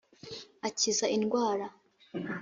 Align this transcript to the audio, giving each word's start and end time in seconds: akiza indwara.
akiza 0.67 1.05
indwara. 1.15 1.67